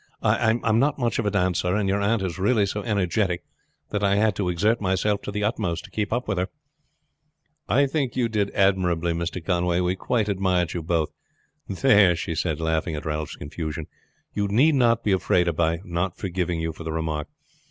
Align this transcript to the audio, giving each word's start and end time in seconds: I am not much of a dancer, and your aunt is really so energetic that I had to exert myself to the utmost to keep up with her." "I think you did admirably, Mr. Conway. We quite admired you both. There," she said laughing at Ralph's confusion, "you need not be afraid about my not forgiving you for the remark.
I 0.23 0.51
am 0.63 0.79
not 0.79 0.97
much 0.97 1.19
of 1.19 1.27
a 1.27 1.29
dancer, 1.29 1.75
and 1.75 1.87
your 1.87 2.01
aunt 2.01 2.23
is 2.23 2.39
really 2.39 2.65
so 2.65 2.81
energetic 2.81 3.43
that 3.91 4.03
I 4.03 4.15
had 4.15 4.35
to 4.37 4.49
exert 4.49 4.81
myself 4.81 5.21
to 5.21 5.31
the 5.31 5.43
utmost 5.43 5.85
to 5.85 5.91
keep 5.91 6.11
up 6.11 6.27
with 6.27 6.39
her." 6.39 6.47
"I 7.69 7.85
think 7.85 8.15
you 8.15 8.27
did 8.27 8.49
admirably, 8.55 9.13
Mr. 9.13 9.45
Conway. 9.45 9.79
We 9.79 9.95
quite 9.95 10.27
admired 10.27 10.73
you 10.73 10.81
both. 10.81 11.11
There," 11.69 12.15
she 12.15 12.33
said 12.33 12.59
laughing 12.59 12.95
at 12.95 13.05
Ralph's 13.05 13.35
confusion, 13.35 13.85
"you 14.33 14.47
need 14.47 14.73
not 14.73 15.03
be 15.03 15.11
afraid 15.11 15.47
about 15.47 15.67
my 15.67 15.81
not 15.87 16.17
forgiving 16.17 16.59
you 16.59 16.73
for 16.73 16.83
the 16.83 16.91
remark. 16.91 17.27